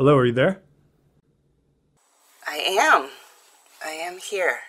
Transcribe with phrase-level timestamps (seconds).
[0.00, 0.62] Hello, are you there?
[2.48, 3.10] I am.
[3.84, 4.60] I am here.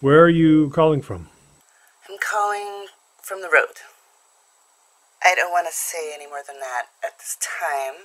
[0.00, 1.28] Where are you calling from?
[2.08, 2.88] I'm calling
[3.22, 3.76] from the road.
[5.24, 8.02] I don't want to say any more than that at this time.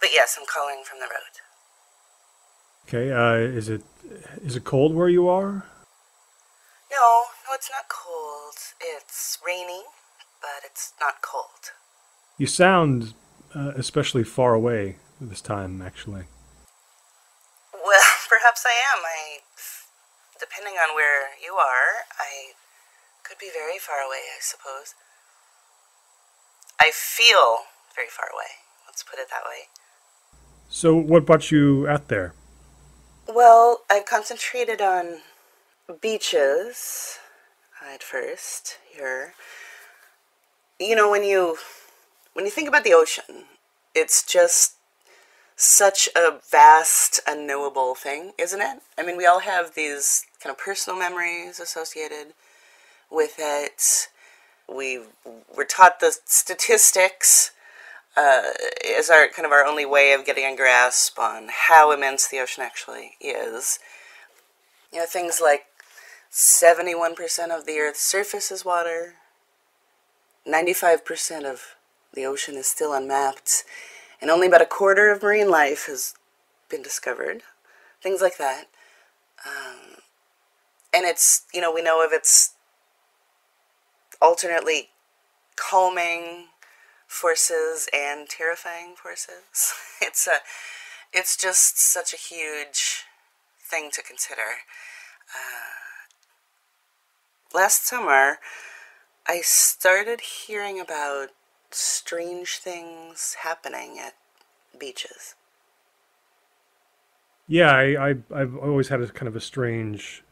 [0.00, 1.38] But yes, I'm calling from the road.
[2.88, 3.82] Okay, uh, is it
[4.44, 5.66] is it cold where you are?
[6.90, 8.56] No, no, it's not cold.
[8.80, 9.84] It's raining,
[10.40, 11.70] but it's not cold.
[12.38, 13.14] You sound
[13.54, 14.96] uh, especially far away
[15.28, 16.24] this time, actually.
[17.72, 19.02] Well, perhaps I am.
[19.04, 19.38] I,
[20.38, 22.52] depending on where you are, I
[23.24, 24.94] could be very far away, I suppose.
[26.80, 27.58] I feel
[27.94, 28.50] very far away.
[28.86, 29.68] Let's put it that way.
[30.68, 32.34] So, what brought you out there?
[33.28, 35.18] Well, I've concentrated on
[36.00, 37.18] beaches
[37.92, 39.34] at first here.
[40.80, 41.58] You know, when you
[42.32, 43.44] when you think about the ocean,
[43.94, 44.76] it's just
[45.56, 48.78] such a vast, unknowable thing, isn't it?
[48.98, 52.34] I mean, we all have these kind of personal memories associated
[53.10, 54.08] with it.
[54.68, 55.00] We
[55.54, 57.52] were taught the statistics
[58.16, 58.42] uh,
[58.84, 62.40] is our kind of our only way of getting a grasp on how immense the
[62.40, 63.78] ocean actually is.
[64.92, 65.64] You know, things like
[66.30, 69.14] 71% of the Earth's surface is water,
[70.46, 71.76] 95% of
[72.12, 73.64] the ocean is still unmapped,
[74.22, 76.14] and only about a quarter of marine life has
[76.70, 77.42] been discovered.
[78.00, 78.66] Things like that.
[79.44, 79.96] Um,
[80.94, 82.54] and it's, you know, we know of its
[84.22, 84.90] alternately
[85.56, 86.46] calming
[87.08, 89.74] forces and terrifying forces.
[90.00, 90.38] It's a,
[91.12, 93.04] it's just such a huge
[93.60, 94.64] thing to consider.
[95.32, 96.06] Uh,
[97.54, 98.38] last summer,
[99.28, 101.28] I started hearing about
[101.74, 104.14] strange things happening at
[104.78, 105.34] beaches.
[107.46, 110.22] Yeah, I, I I've always had a kind of a strange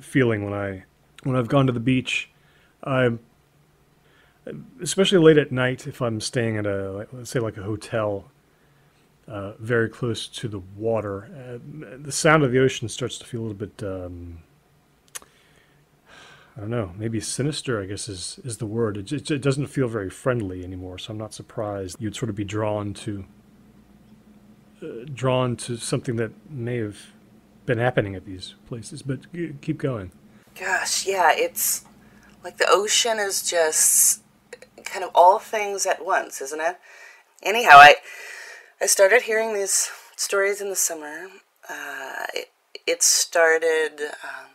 [0.00, 0.84] feeling when I
[1.22, 2.30] when I've gone to the beach.
[2.82, 3.10] I
[4.82, 8.30] especially late at night if I'm staying at a let's say like a hotel
[9.26, 11.58] uh, very close to the water, uh,
[12.02, 13.82] the sound of the ocean starts to feel a little bit.
[13.82, 14.38] Um,
[16.56, 17.82] I don't know, maybe sinister.
[17.82, 18.96] I guess is is the word.
[18.96, 20.98] It, it, it doesn't feel very friendly anymore.
[20.98, 23.24] So I'm not surprised you'd sort of be drawn to
[24.82, 26.98] uh, drawn to something that may have
[27.66, 29.02] been happening at these places.
[29.02, 29.20] But
[29.62, 30.12] keep going.
[30.58, 31.84] Gosh, yeah, it's
[32.44, 34.22] like the ocean is just
[34.84, 36.78] kind of all things at once, isn't it?
[37.42, 37.96] Anyhow, I
[38.80, 41.26] I started hearing these stories in the summer.
[41.68, 42.50] Uh, it,
[42.86, 44.50] it started um,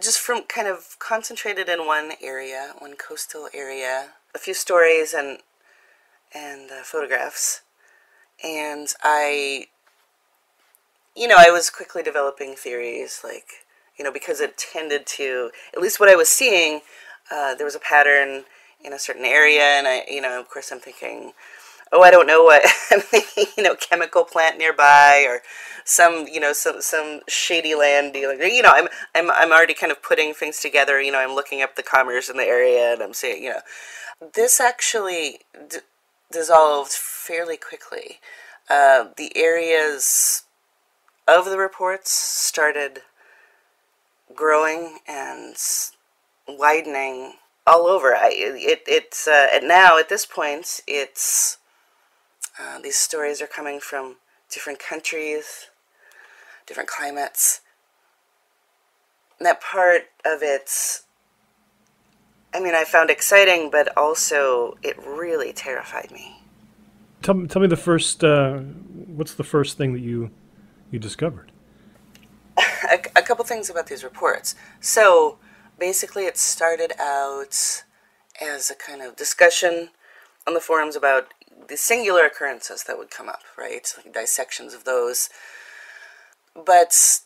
[0.00, 4.10] just from kind of concentrated in one area, one coastal area.
[4.34, 5.38] A few stories and
[6.32, 7.62] and uh, photographs,
[8.44, 9.66] and I,
[11.16, 13.64] you know, I was quickly developing theories like
[13.98, 16.82] you know because it tended to at least what I was seeing.
[17.32, 18.44] Uh, there was a pattern
[18.84, 21.32] in a certain area, and I, you know, of course, I'm thinking,
[21.92, 22.62] oh, I don't know what,
[23.56, 25.42] you know, chemical plant nearby, or
[25.84, 28.34] some, you know, some some shady land dealer.
[28.34, 31.00] You know, I'm I'm I'm already kind of putting things together.
[31.00, 33.60] You know, I'm looking up the commerce in the area, and I'm saying, you know,
[34.34, 35.78] this actually d-
[36.30, 38.18] dissolved fairly quickly.
[38.68, 40.44] Uh, the areas
[41.26, 43.00] of the reports started
[44.34, 45.56] growing and
[46.48, 47.34] widening
[47.66, 48.14] all over.
[48.14, 51.58] I, it, it's uh, now at this point, it's
[52.60, 54.16] uh, these stories are coming from
[54.50, 55.68] different countries,
[56.66, 57.60] different climates.
[59.38, 61.00] And that part of it,
[62.52, 66.42] I mean, I found exciting, but also it really terrified me.
[67.22, 68.24] Tell, tell me the first.
[68.24, 70.30] Uh, what's the first thing that you
[70.90, 71.52] you discovered?
[72.90, 74.54] a, a couple things about these reports.
[74.80, 75.38] So
[75.78, 77.84] basically it started out
[78.40, 79.90] as a kind of discussion
[80.46, 81.32] on the forums about
[81.68, 83.86] the singular occurrences that would come up, right?
[83.96, 85.28] Like dissections of those.
[86.54, 87.20] But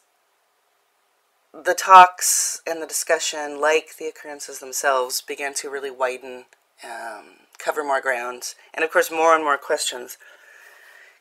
[1.52, 6.44] the talks and the discussion, like the occurrences themselves, began to really widen,
[6.84, 7.24] um,
[7.58, 10.18] cover more ground, and of course, more and more questions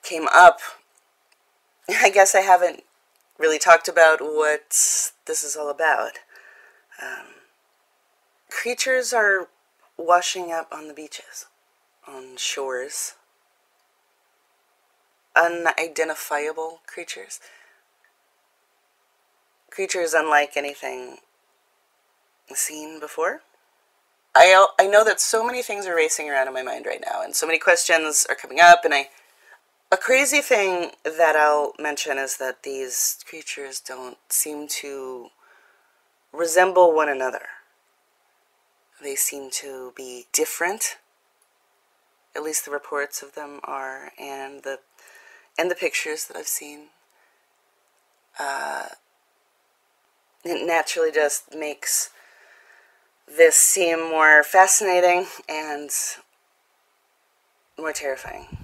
[0.01, 0.59] came up.
[1.89, 2.83] I guess I haven't
[3.38, 4.69] really talked about what
[5.25, 6.19] this is all about.
[7.01, 7.27] Um,
[8.49, 9.47] creatures are
[9.97, 11.45] washing up on the beaches,
[12.07, 13.15] on shores.
[15.35, 17.39] Unidentifiable creatures.
[19.71, 21.17] Creatures unlike anything
[22.53, 23.41] seen before.
[24.35, 27.23] I, I know that so many things are racing around in my mind right now,
[27.23, 29.09] and so many questions are coming up, and I
[29.91, 35.29] A crazy thing that I'll mention is that these creatures don't seem to
[36.31, 37.45] resemble one another.
[39.01, 40.97] They seem to be different.
[42.35, 44.80] At least the reports of them are, and the
[45.57, 46.88] and the pictures that I've seen.
[48.39, 48.88] Uh,
[50.44, 52.09] it naturally just makes
[53.27, 55.89] this seem more fascinating and
[57.77, 58.57] more terrifying.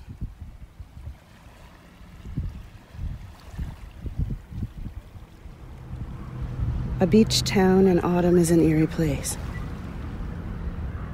[7.01, 9.37] A beach town in autumn is an eerie place.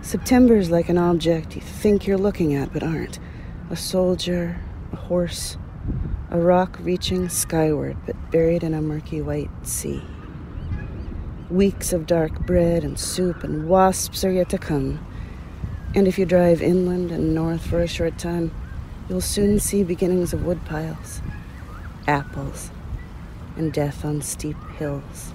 [0.06, 3.18] September's like an object you think you're looking at but aren't.
[3.72, 4.62] A soldier,
[4.92, 5.58] a horse,
[6.30, 10.04] a rock reaching skyward but buried in a murky white sea.
[11.50, 15.04] Weeks of dark bread and soup and wasps are yet to come.
[15.96, 18.52] And if you drive inland and north for a short time,
[19.10, 21.20] you'll soon see beginnings of woodpiles,
[22.08, 22.70] apples,
[23.58, 25.35] and death on steep hills.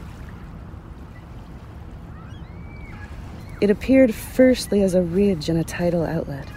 [3.60, 6.48] It appeared firstly as a ridge and a tidal outlet.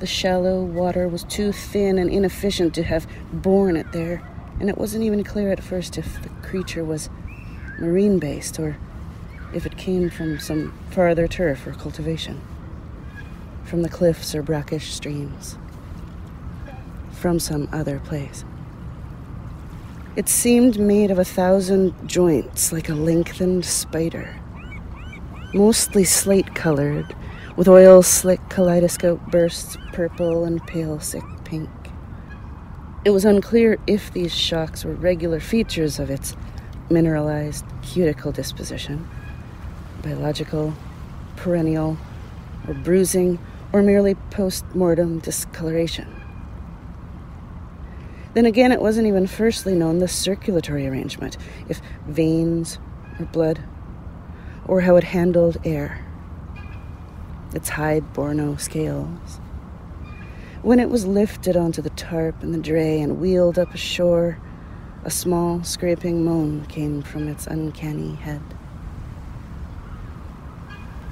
[0.00, 4.20] The shallow water was too thin and inefficient to have borne it there,
[4.58, 7.08] and it wasn't even clear at first if the creature was
[7.78, 8.76] marine based or
[9.54, 12.40] if it came from some farther turf or cultivation,
[13.62, 15.56] from the cliffs or brackish streams,
[17.12, 18.44] from some other place.
[20.16, 24.34] It seemed made of a thousand joints like a lengthened spider
[25.54, 27.14] mostly slate colored,
[27.56, 31.70] with oil slick kaleidoscope bursts purple and pale sick pink.
[33.04, 36.36] It was unclear if these shocks were regular features of its
[36.90, 39.08] mineralized cuticle disposition,
[40.02, 40.74] biological,
[41.36, 41.96] perennial,
[42.66, 43.38] or bruising,
[43.72, 46.14] or merely post mortem discoloration.
[48.34, 51.36] Then again, it wasn't even firstly known the circulatory arrangement,
[51.68, 52.78] if veins
[53.18, 53.60] or blood
[54.68, 56.04] or how it handled air,
[57.54, 59.40] its hide Borno scales.
[60.60, 64.38] When it was lifted onto the tarp and the dray and wheeled up ashore,
[65.04, 68.42] a small scraping moan came from its uncanny head.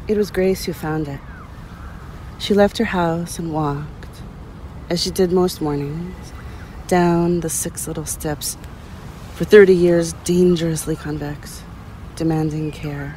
[0.06, 1.20] It was Grace who found it.
[2.38, 4.20] She left her house and walked,
[4.91, 6.32] as she did most mornings,
[6.88, 8.59] down the six little steps,
[9.35, 11.62] for 30 years dangerously convex,
[12.17, 13.17] demanding care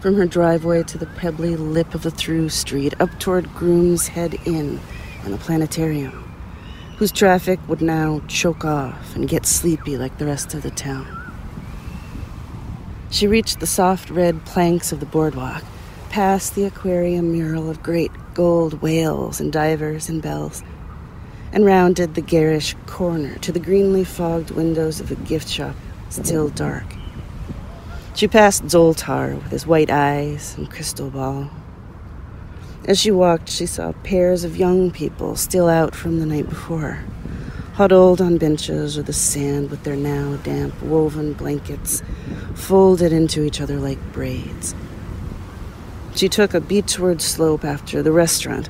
[0.00, 4.36] from her driveway to the pebbly lip of the through street, up toward Groom's Head
[4.46, 4.80] Inn
[5.24, 6.32] and the planetarium,
[6.96, 11.06] whose traffic would now choke off and get sleepy like the rest of the town.
[13.10, 15.64] She reached the soft red planks of the boardwalk,
[16.08, 20.62] past the aquarium mural of great gold whales and divers and bells,
[21.52, 25.74] and rounded the garish corner to the greenly fogged windows of a gift shop,
[26.08, 26.86] still dark.
[28.20, 31.48] She passed Zoltar with his white eyes and crystal ball.
[32.84, 37.02] As she walked, she saw pairs of young people still out from the night before,
[37.76, 42.02] huddled on benches or the sand with their now damp woven blankets
[42.54, 44.74] folded into each other like braids.
[46.14, 48.68] She took a beachward slope after the restaurant,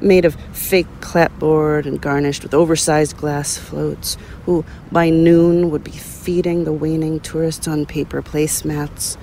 [0.00, 5.90] made of fake clapboard and garnished with oversized glass floats, who by noon would be
[5.90, 9.16] feeding the waning tourists on paper placemats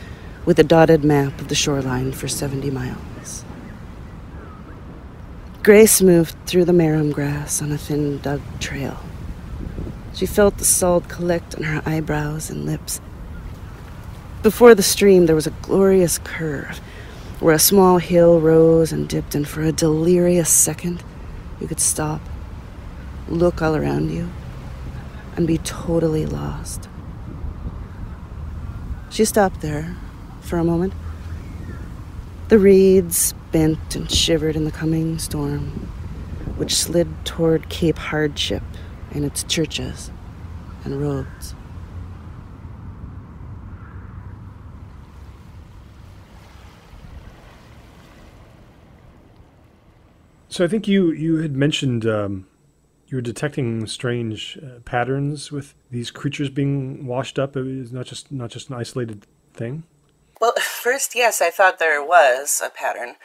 [0.46, 3.46] with a dotted map of the shoreline for 70 miles.
[5.64, 8.98] Grace moved through the marram grass on a thin dug trail.
[10.14, 13.00] She felt the salt collect on her eyebrows and lips.
[14.42, 16.82] Before the stream, there was a glorious curve
[17.42, 21.04] where a small hill rose and dipped, and for a delirious second,
[21.60, 22.22] you could stop,
[23.28, 24.30] look all around you,
[25.36, 26.88] and be totally lost.
[29.10, 29.98] She stopped there
[30.42, 30.94] for a moment.
[32.50, 35.90] The reeds bent and shivered in the coming storm,
[36.58, 38.62] which slid toward Cape Hardship
[39.10, 40.12] and its churches
[40.84, 41.56] and roads.
[50.52, 52.46] So I think you you had mentioned um,
[53.08, 57.56] you were detecting strange uh, patterns with these creatures being washed up.
[57.56, 59.84] It was not just not just an isolated thing.
[60.42, 63.16] Well, first, yes, I thought there was a pattern.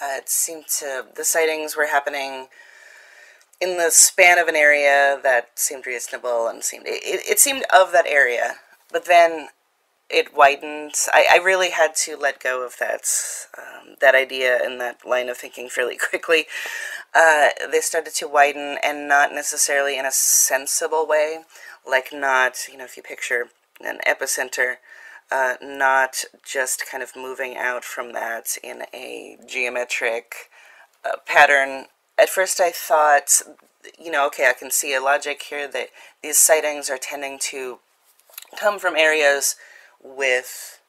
[0.00, 2.48] Uh, it seemed to the sightings were happening
[3.62, 7.92] in the span of an area that seemed reasonable and seemed it, it seemed of
[7.92, 8.56] that area.
[8.92, 9.48] But then
[10.10, 10.94] it widened.
[11.12, 13.02] I, I really had to let go of that
[13.56, 16.46] um, that idea and that line of thinking fairly quickly.
[17.14, 21.40] Uh, they started to widen, and not necessarily in a sensible way,
[21.86, 23.48] like not you know if you picture
[23.80, 24.76] an epicenter,
[25.30, 30.34] uh, not just kind of moving out from that in a geometric
[31.04, 31.86] uh, pattern.
[32.18, 33.42] At first, I thought,
[33.98, 35.88] you know, okay, I can see a logic here that
[36.22, 37.78] these sightings are tending to
[38.58, 39.54] come from areas
[40.02, 40.80] with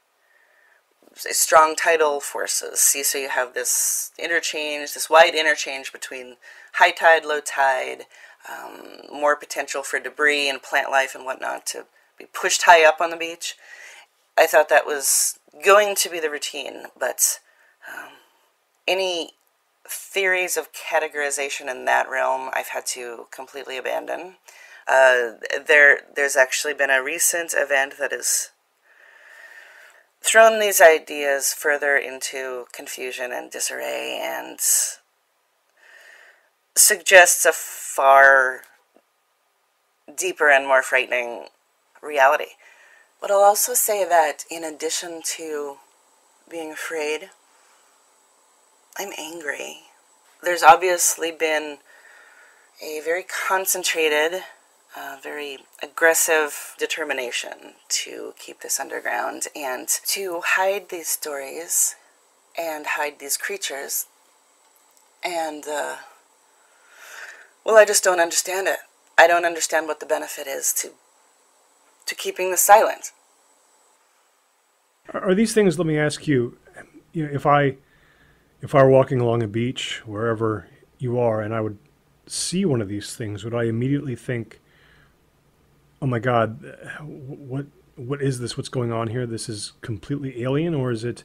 [1.16, 2.80] strong tidal forces.
[2.80, 6.38] See, so you have this interchange, this wide interchange between
[6.74, 8.06] high tide, low tide,
[8.50, 11.86] um, more potential for debris and plant life and whatnot to
[12.18, 13.56] be pushed high up on the beach.
[14.38, 17.40] I thought that was going to be the routine, but
[17.92, 18.12] um,
[18.88, 19.32] any
[19.88, 24.36] theories of categorization in that realm I've had to completely abandon.
[24.88, 25.32] Uh,
[25.66, 28.52] there, there's actually been a recent event that has
[30.22, 34.60] thrown these ideas further into confusion and disarray and
[36.76, 38.62] suggests a far
[40.16, 41.46] deeper and more frightening
[42.02, 42.54] reality.
[43.22, 45.78] But I'll also say that in addition to
[46.50, 47.30] being afraid,
[48.98, 49.82] I'm angry.
[50.42, 51.80] There's obviously been
[52.82, 54.44] a very concentrated
[55.22, 61.96] very aggressive determination to keep this underground and to hide these stories
[62.58, 64.06] and hide these creatures.
[65.24, 65.98] And, uh,
[67.66, 68.78] well, I just don't understand it.
[69.18, 70.92] I don't understand what the benefit is to,
[72.06, 73.12] to keeping the silent.
[75.14, 75.78] Are these things?
[75.78, 76.58] Let me ask you.
[77.12, 77.78] You know, if I,
[78.62, 80.68] if I were walking along a beach wherever
[80.98, 81.80] you are, and I would
[82.28, 84.62] see one of these things, would I immediately think,
[86.02, 86.64] oh my god,
[87.00, 87.66] what
[87.96, 88.56] what is this?
[88.58, 89.26] What's going on here?
[89.26, 91.24] This is completely alien, or is it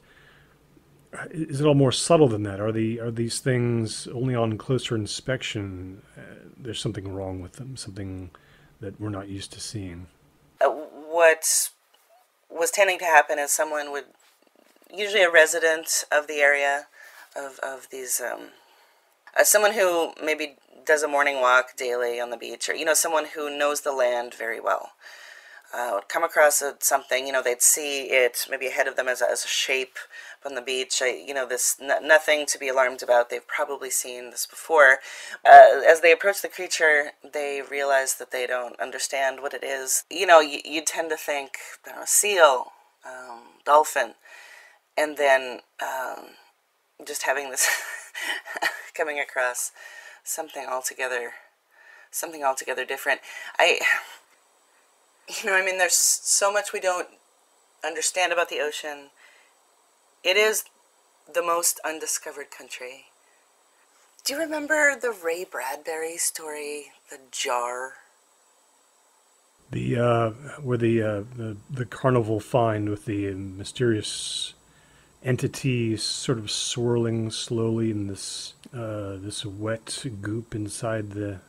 [1.30, 2.60] is it all more subtle than that?
[2.60, 6.02] Are the are these things only on closer inspection?
[6.16, 6.20] Uh,
[6.56, 8.30] there's something wrong with them, something
[8.80, 10.06] that we're not used to seeing.
[10.60, 11.70] Uh, what
[12.50, 14.04] was tending to happen is someone would,
[14.92, 16.86] usually a resident of the area,
[17.36, 18.48] of of these, um,
[19.38, 22.94] uh, someone who maybe does a morning walk daily on the beach, or you know,
[22.94, 24.92] someone who knows the land very well,
[25.74, 27.26] uh, would come across a, something.
[27.26, 29.98] You know, they'd see it maybe ahead of them as a, as a shape
[30.44, 31.00] on the beach.
[31.02, 33.30] I, you know, this n- nothing to be alarmed about.
[33.30, 34.98] They've probably seen this before.
[35.44, 40.04] Uh, as they approach the creature, they realize that they don't understand what it is.
[40.10, 41.52] You know, you, you tend to think,
[41.86, 42.72] know, seal,
[43.06, 44.14] um, dolphin,
[44.96, 46.26] and then um,
[47.06, 47.68] just having this
[48.94, 49.72] coming across
[50.22, 51.32] something altogether
[52.14, 53.20] something altogether different.
[53.58, 53.80] I
[55.28, 57.08] you know, I mean there's so much we don't
[57.84, 59.10] understand about the ocean.
[60.22, 60.64] It is
[61.32, 63.06] the most undiscovered country.
[64.24, 67.94] Do you remember the Ray Bradbury story, The Jar?
[69.70, 70.30] The uh,
[70.62, 74.54] where the uh, the the carnival find with the mysterious
[75.22, 81.40] entity sort of swirling slowly in this uh, this wet goop inside the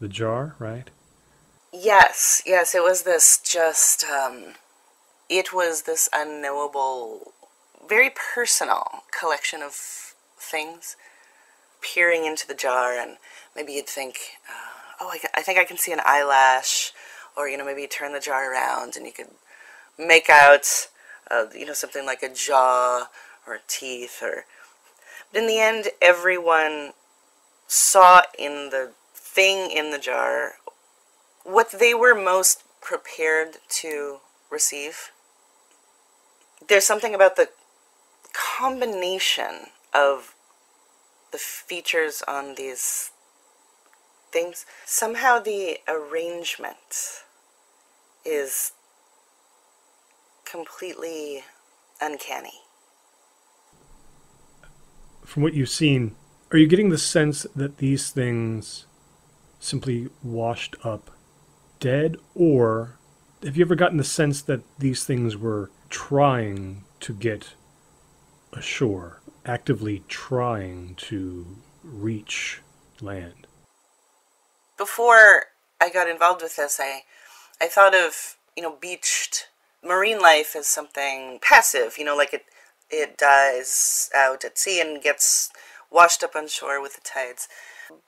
[0.00, 0.90] the jar, right?
[1.72, 2.74] Yes, yes.
[2.74, 4.04] It was this just.
[4.04, 4.54] Um,
[5.28, 7.34] it was this unknowable,
[7.86, 9.72] very personal collection of
[10.38, 10.96] things
[11.82, 13.18] peering into the jar, and
[13.54, 14.16] maybe you'd think,
[14.48, 16.92] uh, "Oh, I, I think I can see an eyelash,"
[17.36, 19.30] or you know, maybe you turn the jar around and you could
[19.98, 20.88] make out
[21.30, 23.08] uh, you know, something like a jaw
[23.46, 24.44] or teeth or
[25.32, 26.92] but in the end everyone
[27.66, 30.54] saw in the thing in the jar
[31.44, 34.18] what they were most prepared to
[34.50, 35.10] receive.
[36.66, 37.48] There's something about the
[38.32, 40.34] combination of
[41.32, 43.10] the features on these
[44.30, 44.66] things.
[44.84, 47.22] Somehow the arrangement
[48.24, 48.72] is
[50.44, 51.44] completely
[52.00, 52.60] uncanny.
[55.28, 56.16] From what you've seen,
[56.50, 58.86] are you getting the sense that these things
[59.60, 61.10] simply washed up
[61.80, 62.96] dead, or
[63.44, 67.52] have you ever gotten the sense that these things were trying to get
[68.54, 72.62] ashore, actively trying to reach
[73.02, 73.46] land?
[74.78, 77.02] Before I got involved with this, I
[77.60, 79.48] I thought of you know beached
[79.84, 82.46] marine life as something passive, you know, like it
[82.90, 85.50] it dies out at sea and gets
[85.90, 87.48] washed up on shore with the tides.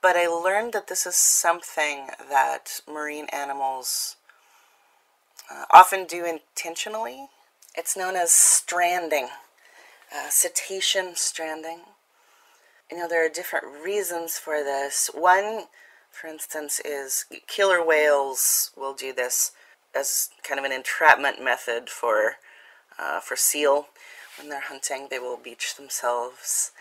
[0.01, 4.15] But I learned that this is something that marine animals
[5.49, 7.27] uh, often do intentionally.
[7.75, 9.29] It's known as stranding,
[10.15, 11.79] uh, cetacean stranding.
[12.91, 15.09] You know, there are different reasons for this.
[15.13, 15.63] One,
[16.11, 19.51] for instance, is killer whales will do this
[19.95, 22.35] as kind of an entrapment method for
[22.99, 23.87] uh, for seal
[24.41, 25.07] when they're hunting.
[25.09, 26.71] They will beach themselves,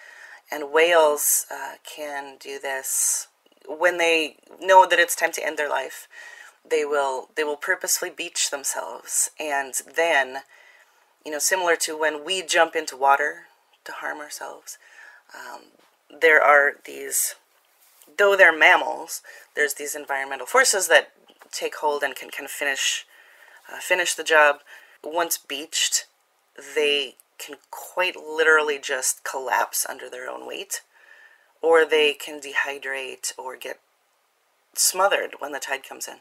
[0.50, 3.29] and whales uh, can do this
[3.69, 6.09] when they know that it's time to end their life.
[6.69, 10.38] They will they will purposely beach themselves, and then,
[11.25, 13.45] you know, similar to when we jump into water
[13.85, 14.79] to harm ourselves.
[15.35, 15.62] Um,
[16.21, 17.37] there are these,
[18.19, 19.23] though they're mammals,
[19.55, 21.12] there's these environmental forces that
[21.52, 23.07] take hold and can kind of finish
[23.73, 24.61] uh, finish the job.
[25.02, 26.07] Once beached,
[26.75, 30.83] they can quite literally just collapse under their own weight,
[31.61, 33.81] or they can dehydrate or get
[34.75, 36.19] smothered when the tide comes in.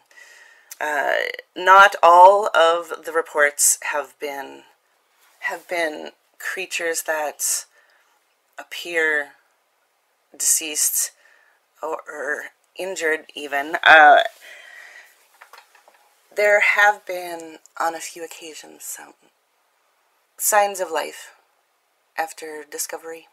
[0.81, 1.15] Uh,
[1.55, 4.63] not all of the reports have been
[5.41, 7.65] have been creatures that
[8.57, 9.29] appear
[10.37, 11.11] deceased
[11.81, 12.43] or, or
[12.75, 13.77] injured even.
[13.83, 14.19] Uh,
[16.35, 19.13] there have been, on a few occasions, some
[20.41, 21.35] signs of life
[22.17, 23.27] after discovery.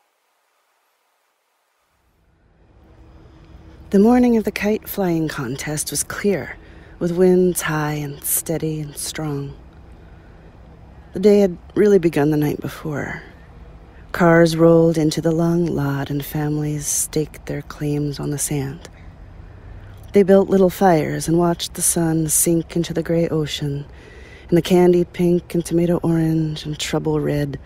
[3.90, 6.56] The morning of the kite flying contest was clear,
[6.98, 9.56] with winds high and steady and strong.
[11.12, 13.22] The day had really begun the night before.
[14.10, 18.88] Cars rolled into the long lot and families staked their claims on the sand.
[20.12, 23.86] They built little fires and watched the sun sink into the gray ocean,
[24.48, 27.58] and the candy pink and tomato orange and trouble red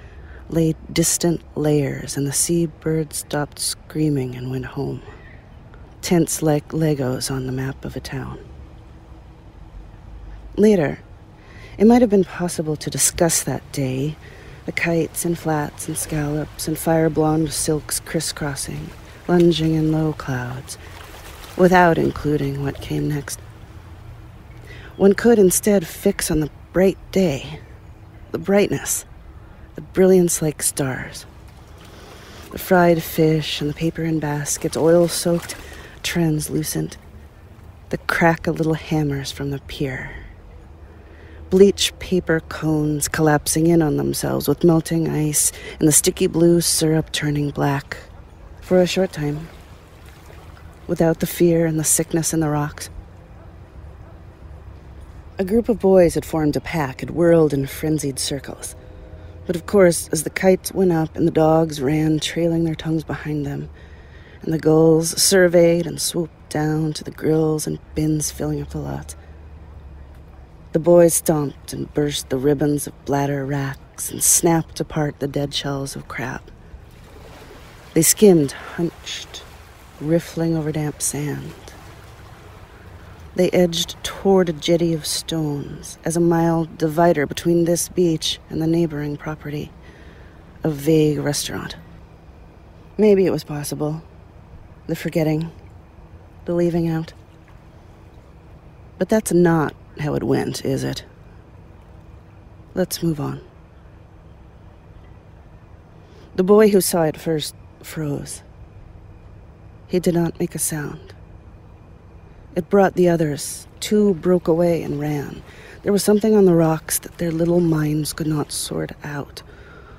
[0.48, 5.02] lay distant layers, and the seabirds stopped screaming and went home.
[6.02, 8.38] Tents like Legos on the map of a town.
[10.56, 10.98] Later,
[11.78, 14.16] it might have been possible to discuss that day
[14.66, 18.90] the kites and flats and scallops and fire blonde silks crisscrossing,
[19.28, 20.76] lunging in low clouds,
[21.56, 23.38] without including what came next.
[24.96, 27.58] One could instead fix on the bright day,
[28.30, 29.04] the brightness,
[29.74, 31.26] the brilliance like stars.
[32.52, 35.56] The fried fish and the paper in baskets, oil soaked,
[36.02, 36.96] translucent,
[37.88, 40.12] the crack of little hammers from the pier.
[41.48, 47.10] Bleach paper cones collapsing in on themselves with melting ice and the sticky blue syrup
[47.10, 47.96] turning black
[48.60, 49.48] for a short time
[50.86, 52.88] without the fear and the sickness in the rocks.
[55.40, 58.76] A group of boys had formed a pack, had whirled in frenzied circles.
[59.46, 63.04] But of course, as the kites went up and the dogs ran, trailing their tongues
[63.04, 63.70] behind them,
[64.42, 68.80] and the gulls surveyed and swooped down to the grills and bins filling up the
[68.80, 69.14] lot,
[70.72, 75.54] the boys stomped and burst the ribbons of bladder wracks and snapped apart the dead
[75.54, 76.42] shells of crab.
[77.94, 79.42] They skimmed, hunched,
[80.02, 81.69] riffling over damp sand.
[83.40, 88.60] They edged toward a jetty of stones as a mild divider between this beach and
[88.60, 89.72] the neighboring property,
[90.62, 91.74] a vague restaurant.
[92.98, 94.02] Maybe it was possible.
[94.88, 95.50] The forgetting,
[96.44, 97.14] the leaving out.
[98.98, 101.06] But that's not how it went, is it?
[102.74, 103.40] Let's move on.
[106.36, 108.42] The boy who saw it first froze.
[109.88, 111.14] He did not make a sound.
[112.56, 113.66] It brought the others.
[113.78, 115.42] Two broke away and ran.
[115.82, 119.42] There was something on the rocks that their little minds could not sort out.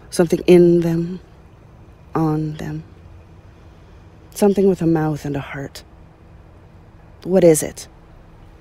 [0.10, 1.22] Something in them,
[2.14, 2.84] on them.
[4.32, 5.84] Something with a mouth and a heart.
[7.24, 7.88] What is it?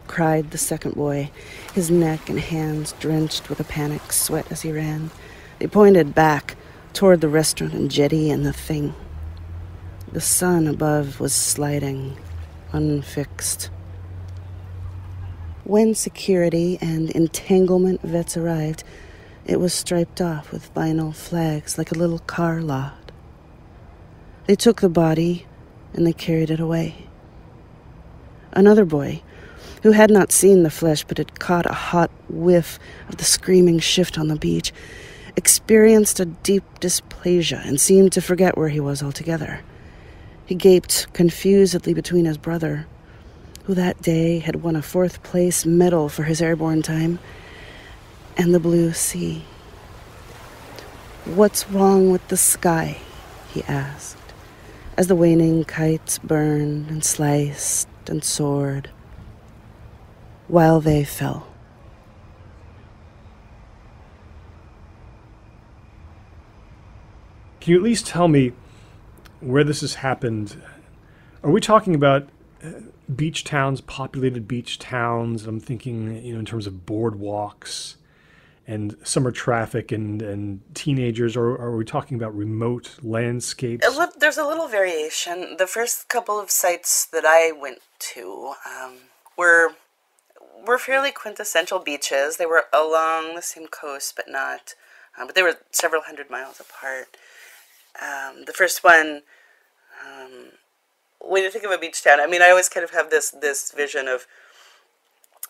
[0.06, 1.30] cried the second boy,
[1.72, 5.10] his neck and hands drenched with a panic sweat as he ran.
[5.60, 6.56] They pointed back
[6.92, 8.94] toward the restaurant and jetty and the thing.
[10.12, 12.16] The sun above was sliding,
[12.72, 13.70] unfixed.
[15.70, 18.82] When security and entanglement vets arrived,
[19.46, 23.12] it was striped off with vinyl flags like a little car lot.
[24.48, 25.46] They took the body
[25.94, 27.06] and they carried it away.
[28.50, 29.22] Another boy,
[29.84, 33.78] who had not seen the flesh but had caught a hot whiff of the screaming
[33.78, 34.72] shift on the beach,
[35.36, 39.60] experienced a deep dysplasia and seemed to forget where he was altogether.
[40.44, 42.88] He gaped confusedly between his brother,
[43.70, 47.20] who that day had won a fourth place medal for his airborne time,
[48.36, 49.44] and the blue sea.
[51.24, 52.98] What's wrong with the sky?
[53.54, 54.18] he asked,
[54.96, 58.90] as the waning kites burned and sliced and soared
[60.48, 61.46] while they fell.
[67.60, 68.52] Can you at least tell me
[69.38, 70.60] where this has happened?
[71.44, 72.28] Are we talking about
[73.16, 75.46] beach towns, populated beach towns?
[75.46, 77.96] I'm thinking, you know, in terms of boardwalks
[78.66, 83.86] and summer traffic and, and teenagers, or are we talking about remote landscapes?
[84.18, 85.56] There's a little variation.
[85.58, 87.78] The first couple of sites that I went
[88.14, 88.96] to um,
[89.36, 89.72] were
[90.66, 92.36] were fairly quintessential beaches.
[92.36, 94.74] They were along the same coast, but not.
[95.18, 97.16] Um, but they were several hundred miles apart.
[98.00, 99.22] Um, the first one,
[100.06, 100.52] um,
[101.20, 103.30] when you think of a beach town, I mean, I always kind of have this
[103.30, 104.26] this vision of,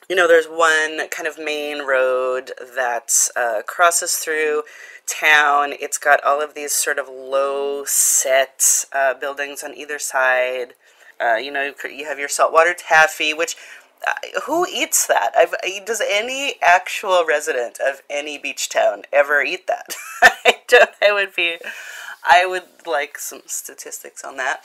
[0.08, 4.64] you know, there's one kind of main road that uh, crosses through
[5.06, 5.72] town.
[5.80, 10.74] It's got all of these sort of low set uh, buildings on either side.
[11.20, 13.56] Uh, you know, you have your saltwater taffy, which
[14.06, 15.32] uh, who eats that?
[15.36, 15.54] I've,
[15.84, 19.94] does any actual resident of any beach town ever eat that?
[20.22, 20.90] I don't.
[21.02, 21.56] I would be.
[22.28, 24.62] I would like some statistics on that.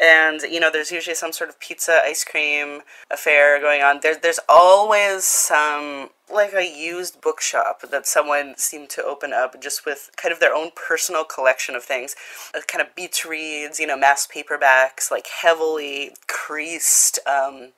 [0.00, 4.00] And you know, there's usually some sort of pizza, ice cream affair going on.
[4.02, 9.86] There's there's always some like a used bookshop that someone seemed to open up just
[9.86, 12.14] with kind of their own personal collection of things,
[12.54, 17.18] uh, kind of beach reads, you know, mass paperbacks, like heavily creased.
[17.26, 17.70] Um,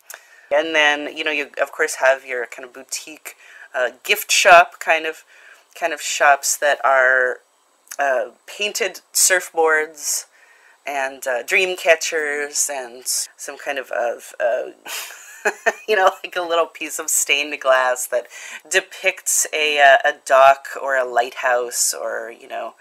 [0.52, 3.36] and then you know you of course have your kind of boutique
[3.74, 5.24] uh, gift shop kind of
[5.78, 7.38] kind of shops that are
[8.00, 10.24] uh, painted surfboards
[10.86, 14.70] and uh, dream catchers and some kind of, uh,
[15.88, 18.26] you know, like a little piece of stained glass that
[18.70, 22.74] depicts a, uh, a dock or a lighthouse or, you know.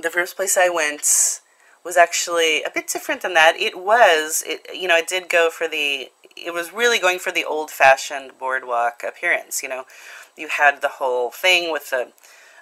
[0.00, 1.40] The first place I went
[1.82, 3.56] was actually a bit different than that.
[3.56, 7.32] It was, it, you know, it did go for the, it was really going for
[7.32, 9.84] the old fashioned boardwalk appearance, you know.
[10.36, 12.12] You had the whole thing with the,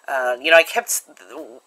[0.09, 1.03] uh, you know, I kept,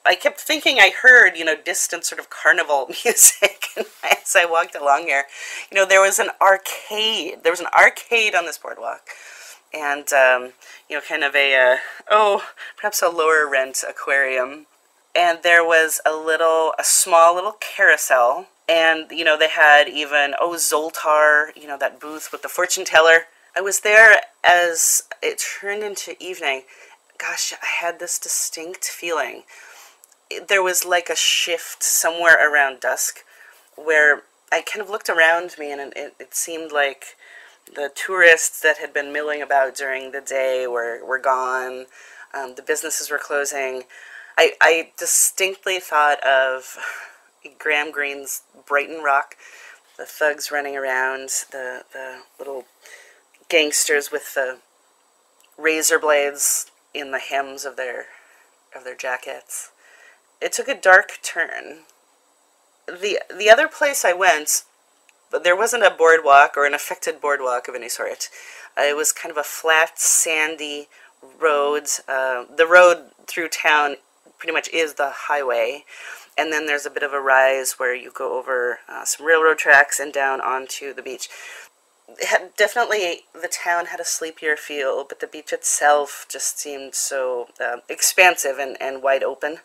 [0.06, 4.76] I kept thinking I heard, you know, distant sort of carnival music as I walked
[4.76, 5.26] along here.
[5.72, 7.44] You know, there was an arcade.
[7.44, 9.08] There was an arcade on this boardwalk,
[9.74, 10.54] and um,
[10.90, 11.78] you know, kind of a uh,
[12.10, 12.44] oh,
[12.78, 14.66] perhaps a lower rent aquarium.
[15.18, 20.34] And there was a little, a small little carousel, and you know, they had even
[20.42, 23.28] oh Zoltar, you know, that booth with the fortune teller.
[23.58, 26.64] I was there as it turned into evening
[27.18, 29.44] gosh, I had this distinct feeling.
[30.48, 33.24] There was like a shift somewhere around dusk
[33.76, 37.16] where I kind of looked around me and it, it seemed like
[37.74, 41.86] the tourists that had been milling about during the day were, were gone.
[42.34, 43.84] Um, the businesses were closing.
[44.38, 46.78] I, I distinctly thought of
[47.60, 49.36] Graham Greene's Brighton Rock,
[49.98, 52.66] the thugs running around, the, the little
[53.50, 54.58] gangsters with the
[55.58, 58.06] razor blades in the hems of their
[58.76, 59.72] of their jackets.
[60.42, 61.80] It took a dark turn.
[62.88, 64.64] The the other place I went,
[65.32, 68.30] but there wasn't a boardwalk or an affected boardwalk of any sort.
[68.78, 70.88] Uh, it was kind of a flat, sandy
[71.40, 71.88] road.
[72.08, 73.96] Uh, the road through town
[74.38, 75.86] pretty much is the highway,
[76.38, 79.58] and then there's a bit of a rise where you go over uh, some railroad
[79.58, 81.30] tracks and down onto the beach
[82.28, 87.48] had, definitely the town had a sleepier feel, but the beach itself just seemed so
[87.60, 89.58] uh, expansive and, and wide open.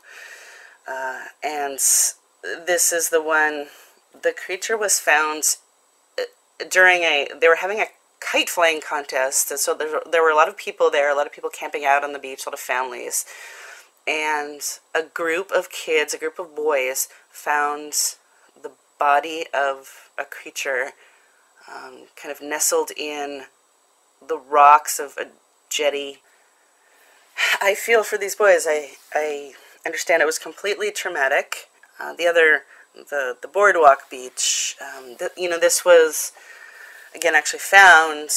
[0.88, 1.74] Uh, and
[2.42, 3.66] this is the one,
[4.22, 5.56] the creature was found
[6.18, 6.24] uh,
[6.70, 7.86] during a, they were having a
[8.20, 11.26] kite flying contest, and so there, there were a lot of people there, a lot
[11.26, 13.24] of people camping out on the beach, a lot of families.
[14.06, 14.60] And
[14.94, 17.92] a group of kids, a group of boys, found
[18.60, 20.92] the body of a creature
[21.74, 23.44] um, kind of nestled in
[24.26, 25.28] the rocks of a
[25.68, 26.18] jetty.
[27.60, 28.66] I feel for these boys.
[28.68, 29.52] I, I
[29.86, 31.68] understand it was completely traumatic.
[31.98, 32.62] Uh, the other,
[32.94, 36.32] the, the boardwalk beach, um, the, you know, this was,
[37.14, 38.30] again, actually found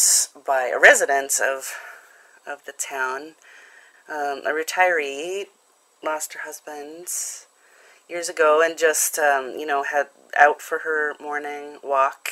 [0.45, 1.73] by a resident of,
[2.47, 3.35] of the town.
[4.09, 5.45] Um, a retiree
[6.03, 7.07] lost her husband
[8.09, 12.29] years ago and just, um, you know, had out for her morning walk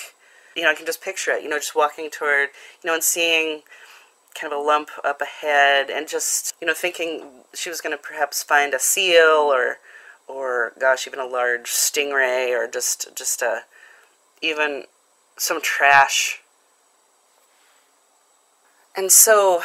[0.55, 2.49] you know, I can just picture it, you know, just walking toward,
[2.83, 3.61] you know, and seeing
[4.39, 8.01] kind of a lump up ahead and just, you know, thinking she was going to
[8.01, 9.77] perhaps find a seal or,
[10.27, 13.61] or gosh, even a large stingray or just, just a,
[14.41, 14.83] even
[15.37, 16.41] some trash.
[18.95, 19.63] And so,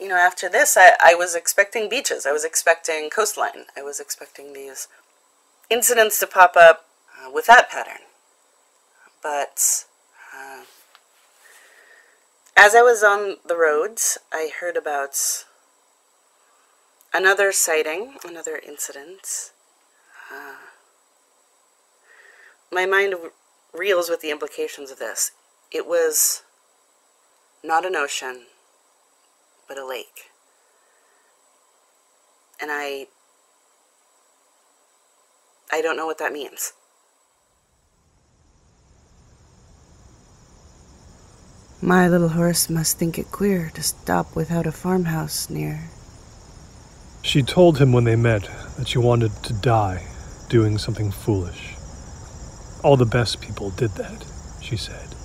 [0.00, 2.26] you know, after this, I, I was expecting beaches.
[2.26, 3.66] I was expecting coastline.
[3.76, 4.88] I was expecting these
[5.70, 6.86] incidents to pop up
[7.18, 8.02] uh, with that pattern.
[9.22, 9.84] But
[12.62, 15.44] as I was on the roads, I heard about
[17.12, 19.50] another sighting, another incident.
[20.32, 20.54] Uh,
[22.70, 23.14] my mind
[23.74, 25.32] reels with the implications of this.
[25.72, 26.44] It was
[27.64, 28.42] not an ocean,
[29.68, 30.30] but a lake.
[32.60, 33.08] And I.
[35.70, 36.74] I don't know what that means.
[41.84, 45.90] My little horse must think it queer to stop without a farmhouse near.
[47.22, 50.06] She told him when they met that she wanted to die
[50.48, 51.74] doing something foolish.
[52.84, 54.24] All the best people did that,
[54.60, 55.16] she said.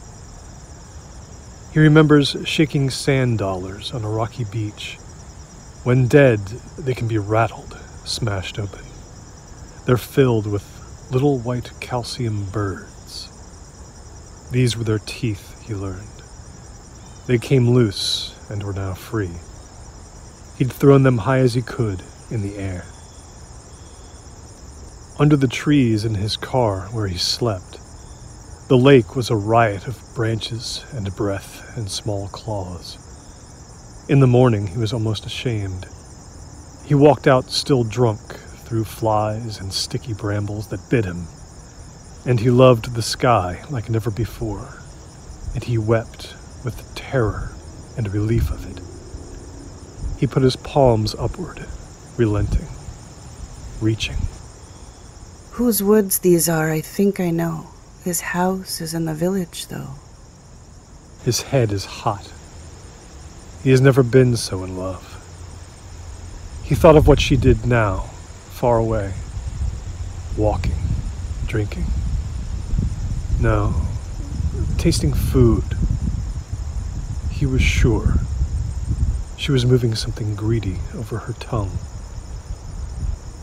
[1.73, 4.95] He remembers shaking sand dollars on a rocky beach.
[5.83, 6.39] When dead,
[6.75, 8.83] they can be rattled, smashed open.
[9.85, 10.65] They're filled with
[11.11, 13.29] little white calcium birds.
[14.51, 16.16] These were their teeth, he learned.
[17.27, 19.31] They came loose and were now free.
[20.57, 22.85] He'd thrown them high as he could in the air.
[25.19, 27.79] Under the trees in his car where he slept,
[28.69, 32.97] the lake was a riot of branches and breath and small claws.
[34.07, 35.85] In the morning, he was almost ashamed.
[36.85, 38.21] He walked out still drunk
[38.63, 41.27] through flies and sticky brambles that bit him,
[42.25, 44.81] and he loved the sky like never before,
[45.53, 46.35] and he wept
[46.67, 47.49] with the terror
[47.95, 48.83] and relief of it.
[50.19, 51.65] He put his palms upward,
[52.17, 52.67] relenting,
[53.79, 54.17] reaching.
[55.51, 57.67] Whose woods these are, I think I know.
[58.03, 59.91] His house is in the village, though.
[61.23, 62.33] His head is hot.
[63.63, 65.13] He has never been so in love.
[66.65, 68.09] He thought of what she did now,
[68.49, 69.13] far away,
[70.35, 70.75] walking,
[71.45, 71.85] drinking.
[73.39, 73.73] No,
[74.77, 75.76] tasting food
[77.37, 78.15] he was sure
[79.37, 81.77] she was moving something greedy over her tongue.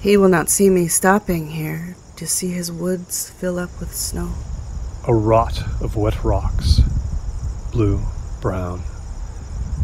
[0.01, 4.33] He will not see me stopping here to see his woods fill up with snow.
[5.07, 6.81] A rot of wet rocks,
[7.71, 8.01] blue,
[8.41, 8.83] brown,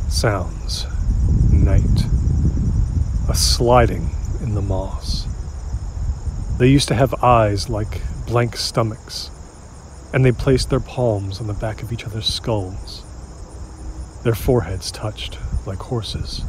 [0.09, 0.87] sounds,
[1.53, 2.05] night,
[3.29, 4.11] a sliding
[4.43, 5.29] in the moss.
[6.59, 9.31] They used to have eyes like blank stomachs,
[10.13, 13.05] and they placed their palms on the back of each other's skulls
[14.23, 16.43] their foreheads touched like horses.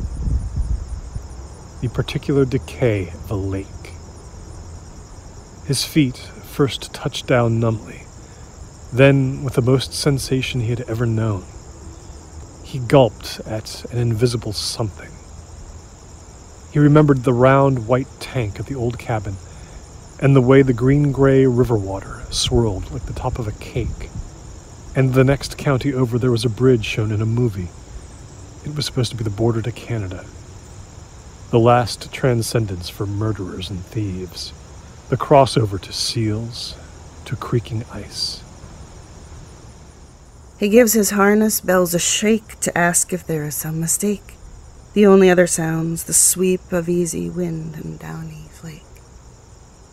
[1.82, 3.66] The particular decay of a lake.
[5.66, 8.04] His feet first touched down numbly,
[8.92, 11.46] then with the most sensation he had ever known.
[12.64, 15.10] He gulped at an invisible something.
[16.72, 19.36] He remembered the round white tank of the old cabin
[20.20, 24.10] and the way the green gray river water swirled like the top of a cake
[24.96, 27.70] and the next county over there was a bridge shown in a movie.
[28.66, 30.26] It was supposed to be the border to Canada.
[31.50, 34.54] The last transcendence for murderers and thieves.
[35.10, 36.76] The crossover to seals,
[37.26, 38.44] to creaking ice.
[40.58, 44.36] He gives his harness bells a shake to ask if there is some mistake.
[44.94, 48.84] The only other sounds the sweep of easy wind and downy flake.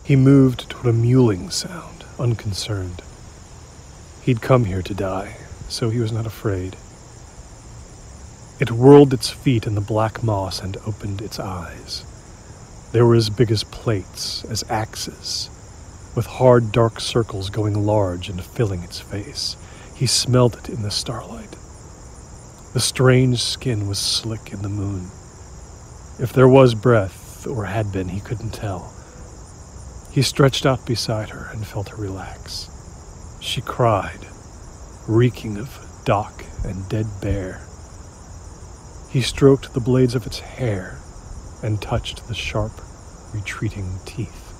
[0.03, 3.01] He moved toward a mewling sound, unconcerned.
[4.29, 5.37] He'd come here to die,
[5.69, 6.75] so he was not afraid.
[8.59, 12.03] It whirled its feet in the black moss and opened its eyes.
[12.91, 15.49] They were as big as plates, as axes,
[16.13, 19.55] with hard dark circles going large and filling its face.
[19.95, 21.55] He smelled it in the starlight.
[22.73, 25.09] The strange skin was slick in the moon.
[26.19, 28.93] If there was breath, or had been, he couldn't tell.
[30.11, 32.68] He stretched out beside her and felt her relax.
[33.39, 34.27] She cried,
[35.07, 37.61] reeking of dock and dead bear.
[39.09, 40.99] He stroked the blades of its hair
[41.63, 42.73] and touched the sharp,
[43.33, 44.53] retreating teeth.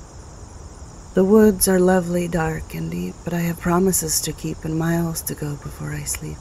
[1.14, 5.22] The woods are lovely, dark, and deep, but I have promises to keep and miles
[5.24, 6.38] to go before I sleep.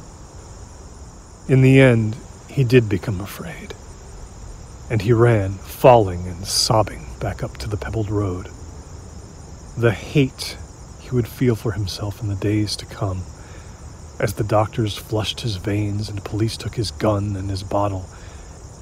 [1.48, 2.16] In the end,
[2.48, 3.74] he did become afraid,
[4.90, 8.48] and he ran, falling and sobbing, back up to the pebbled road.
[9.77, 10.57] The hate
[11.09, 13.23] he would feel for himself in the days to come.
[14.21, 18.07] As the doctors flushed his veins and police took his gun and his bottle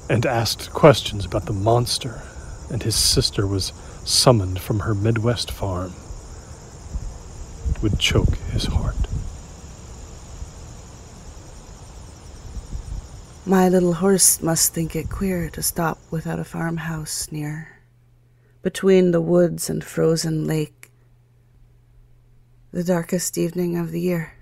[0.09, 2.21] and asked questions about the monster,
[2.69, 3.71] and his sister was
[4.03, 5.93] summoned from her Midwest farm,
[7.81, 8.95] would choke his heart.
[13.45, 17.79] My little horse must think it queer to stop without a farmhouse near.
[18.61, 20.76] Between the woods and frozen lake,
[22.77, 24.36] the darkest evening of the year.